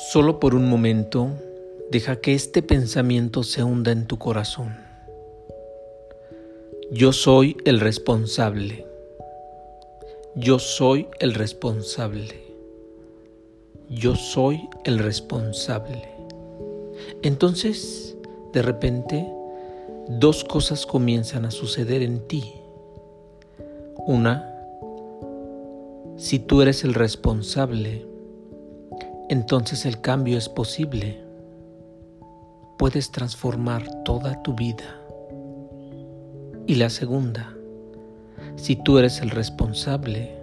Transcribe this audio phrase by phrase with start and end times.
[0.00, 1.28] Solo por un momento,
[1.90, 4.76] deja que este pensamiento se hunda en tu corazón.
[6.92, 8.86] Yo soy el responsable.
[10.36, 12.40] Yo soy el responsable.
[13.90, 16.08] Yo soy el responsable.
[17.22, 18.16] Entonces,
[18.52, 19.26] de repente,
[20.08, 22.54] dos cosas comienzan a suceder en ti.
[24.06, 24.48] Una,
[26.16, 28.07] si tú eres el responsable,
[29.28, 31.22] entonces el cambio es posible.
[32.78, 34.84] Puedes transformar toda tu vida.
[36.66, 37.54] Y la segunda,
[38.56, 40.34] si tú eres el responsable,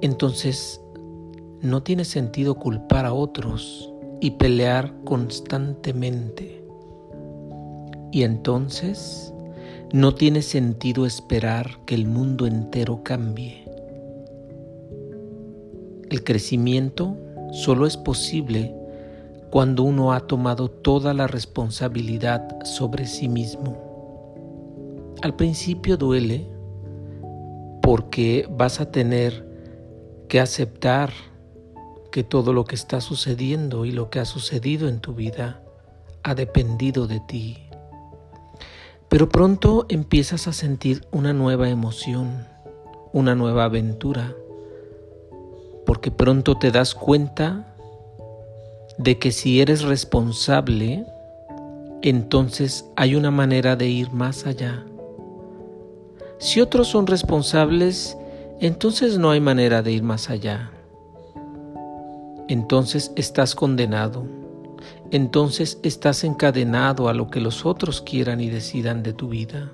[0.00, 0.80] entonces
[1.60, 6.64] no tiene sentido culpar a otros y pelear constantemente.
[8.12, 9.32] Y entonces
[9.92, 13.64] no tiene sentido esperar que el mundo entero cambie.
[16.10, 17.16] El crecimiento
[17.54, 18.74] solo es posible
[19.50, 25.14] cuando uno ha tomado toda la responsabilidad sobre sí mismo.
[25.22, 26.48] Al principio duele
[27.80, 29.48] porque vas a tener
[30.28, 31.12] que aceptar
[32.10, 35.62] que todo lo que está sucediendo y lo que ha sucedido en tu vida
[36.24, 37.58] ha dependido de ti.
[39.08, 42.48] Pero pronto empiezas a sentir una nueva emoción,
[43.12, 44.34] una nueva aventura,
[45.94, 47.72] porque pronto te das cuenta
[48.98, 51.06] de que si eres responsable,
[52.02, 54.84] entonces hay una manera de ir más allá.
[56.38, 58.18] Si otros son responsables,
[58.58, 60.72] entonces no hay manera de ir más allá.
[62.48, 64.26] Entonces estás condenado.
[65.12, 69.70] Entonces estás encadenado a lo que los otros quieran y decidan de tu vida.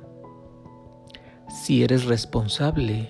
[1.49, 3.09] Si eres responsable,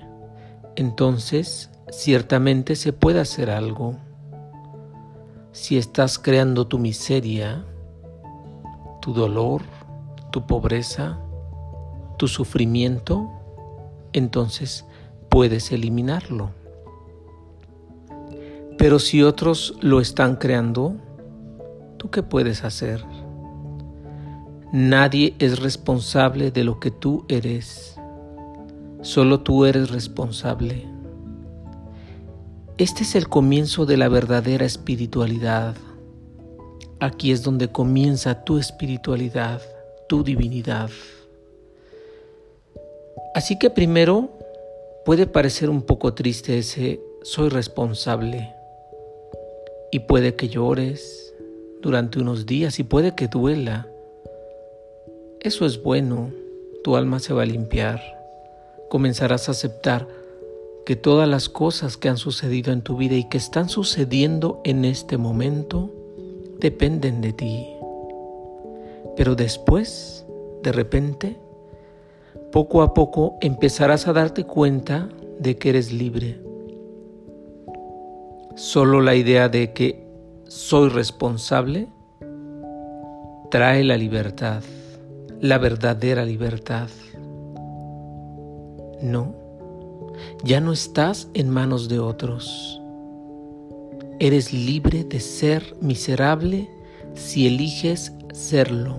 [0.81, 3.97] entonces ciertamente se puede hacer algo.
[5.53, 7.67] Si estás creando tu miseria,
[9.03, 9.61] tu dolor,
[10.33, 11.19] tu pobreza,
[12.17, 13.29] tu sufrimiento,
[14.15, 14.87] entonces
[15.29, 16.53] puedes eliminarlo.
[18.79, 20.95] Pero si otros lo están creando,
[21.99, 23.05] ¿tú qué puedes hacer?
[24.73, 28.00] Nadie es responsable de lo que tú eres.
[29.03, 30.87] Solo tú eres responsable.
[32.77, 35.75] Este es el comienzo de la verdadera espiritualidad.
[36.99, 39.63] Aquí es donde comienza tu espiritualidad,
[40.09, 40.91] tu divinidad.
[43.35, 44.31] Así que primero
[45.05, 48.53] puede parecer un poco triste ese soy responsable
[49.93, 51.35] y puede que llores
[51.81, 53.89] durante unos días y puede que duela.
[55.41, 56.31] Eso es bueno,
[56.85, 58.01] tu alma se va a limpiar,
[58.91, 60.09] comenzarás a aceptar
[60.85, 64.85] que todas las cosas que han sucedido en tu vida y que están sucediendo en
[64.85, 65.91] este momento
[66.59, 67.67] dependen de ti.
[69.17, 70.27] Pero después,
[70.63, 71.37] de repente,
[72.51, 75.09] poco a poco empezarás a darte cuenta
[75.39, 76.41] de que eres libre.
[78.57, 80.05] Solo la idea de que
[80.49, 81.87] soy responsable
[83.53, 84.65] trae la libertad,
[85.41, 86.89] la verdadera libertad.
[89.03, 89.41] No
[90.45, 92.81] ya no estás en manos de otros.
[94.19, 96.69] Eres libre de ser miserable
[97.15, 98.99] si eliges serlo.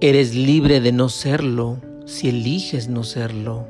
[0.00, 3.66] Eres libre de no serlo si eliges no serlo.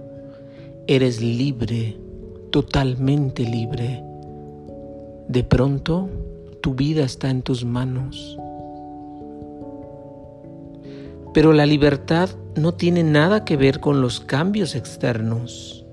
[0.87, 1.97] Eres libre,
[2.51, 4.03] totalmente libre.
[5.29, 6.09] De pronto,
[6.61, 8.38] tu vida está en tus manos.
[11.39, 15.85] Pero la libertad no tiene nada que ver con los cambios externos.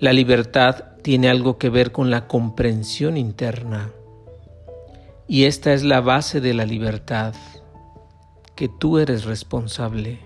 [0.00, 3.90] La libertad tiene algo que ver con la comprensión interna.
[5.28, 7.34] Y esta es la base de la libertad,
[8.54, 10.20] que tú eres responsable.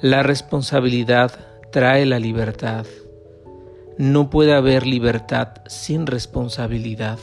[0.00, 1.38] La responsabilidad
[1.70, 2.86] trae la libertad.
[3.98, 7.18] No puede haber libertad sin responsabilidad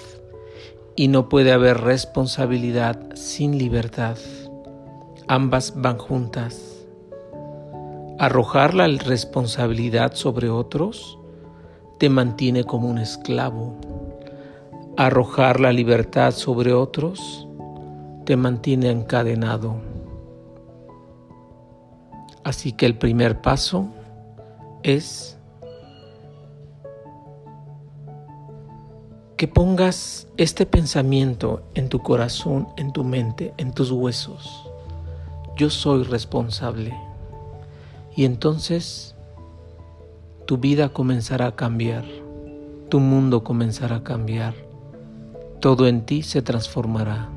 [0.95, 4.17] y no puede haber responsabilidad sin libertad.
[5.31, 6.85] Ambas van juntas.
[8.19, 11.17] Arrojar la responsabilidad sobre otros
[11.99, 13.77] te mantiene como un esclavo.
[14.97, 17.47] Arrojar la libertad sobre otros
[18.25, 19.75] te mantiene encadenado.
[22.43, 23.87] Así que el primer paso
[24.83, 25.39] es
[29.37, 34.70] que pongas este pensamiento en tu corazón, en tu mente, en tus huesos.
[35.61, 36.91] Yo soy responsable.
[38.15, 39.13] Y entonces
[40.47, 42.03] tu vida comenzará a cambiar,
[42.89, 44.55] tu mundo comenzará a cambiar,
[45.59, 47.29] todo en ti se transformará.